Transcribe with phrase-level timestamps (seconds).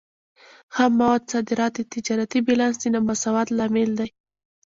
[0.73, 4.09] خام موادو صادرات د تجارتي بیلانس د نامساواتوب لامل دی.